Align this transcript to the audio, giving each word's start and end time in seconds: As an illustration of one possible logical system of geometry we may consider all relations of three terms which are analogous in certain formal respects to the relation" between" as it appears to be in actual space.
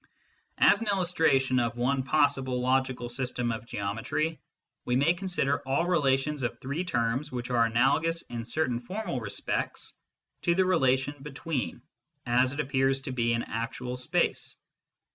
As 0.57 0.81
an 0.81 0.87
illustration 0.87 1.59
of 1.59 1.77
one 1.77 2.01
possible 2.01 2.59
logical 2.59 3.07
system 3.07 3.51
of 3.51 3.67
geometry 3.67 4.41
we 4.83 4.95
may 4.95 5.13
consider 5.13 5.59
all 5.59 5.85
relations 5.85 6.41
of 6.41 6.57
three 6.59 6.83
terms 6.83 7.31
which 7.31 7.51
are 7.51 7.65
analogous 7.67 8.23
in 8.23 8.43
certain 8.43 8.79
formal 8.79 9.21
respects 9.21 9.93
to 10.41 10.55
the 10.55 10.65
relation" 10.65 11.21
between" 11.21 11.83
as 12.41 12.51
it 12.51 12.59
appears 12.59 13.01
to 13.01 13.11
be 13.11 13.31
in 13.31 13.43
actual 13.43 13.95
space. 13.95 14.55